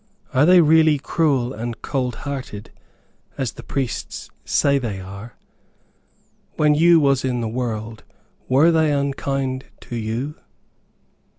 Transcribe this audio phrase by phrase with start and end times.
[0.33, 2.71] Are they really cruel and cold hearted,
[3.37, 5.35] as the priests say they are?
[6.55, 8.03] When you was in the world
[8.49, 10.37] were they unkind to you?"